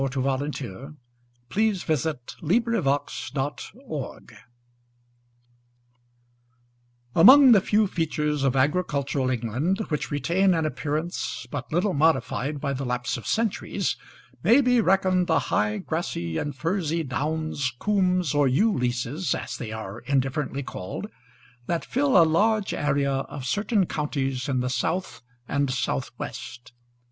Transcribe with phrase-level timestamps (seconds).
[0.01, 4.35] THE THREE STRANGERS BY THOMAS HARDY
[7.13, 12.73] Among the few features of agricultural England which retain an appearance but little modified by
[12.73, 13.95] the lapse of centuries
[14.41, 19.99] may be reckoned the high, grassy, and furzy downs, coombs, or eweleases, as they are
[19.99, 21.05] indifferently called,
[21.67, 26.73] that fill a large area of certain counties in the south and southwest.